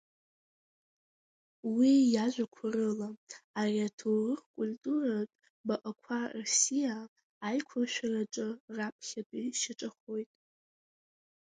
[1.75, 3.09] Уи иажәақәа рыла,
[3.59, 5.35] Ари аҭоурых-культуратә
[5.67, 6.95] баҟақәа рсиа
[7.47, 10.29] аиқәыршәараҿы раԥхьатәи шьаҿахоит.